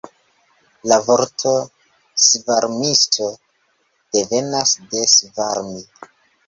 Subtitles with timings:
[0.91, 1.51] La vorto
[2.29, 3.31] svarmisto
[4.19, 5.89] devenas de svarmi.